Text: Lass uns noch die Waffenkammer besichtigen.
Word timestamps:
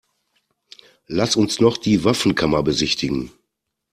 Lass 1.05 1.35
uns 1.35 1.59
noch 1.59 1.77
die 1.77 2.03
Waffenkammer 2.03 2.63
besichtigen. 2.63 3.31